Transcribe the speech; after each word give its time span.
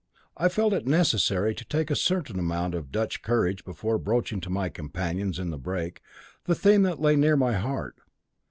I 0.35 0.49
felt 0.49 0.73
it 0.73 0.87
necessary 0.87 1.53
to 1.53 1.63
take 1.63 1.91
in 1.91 1.93
a 1.93 1.95
certain 1.95 2.39
amount 2.39 2.73
of 2.73 2.91
Dutch 2.91 3.21
courage 3.21 3.63
before 3.63 3.99
broaching 3.99 4.41
to 4.41 4.49
my 4.49 4.67
companions 4.67 5.37
in 5.37 5.51
the 5.51 5.59
brake 5.59 6.01
the 6.45 6.55
theme 6.55 6.81
that 6.81 6.99
lay 6.99 7.15
near 7.15 7.37
my 7.37 7.53
heart. 7.53 7.97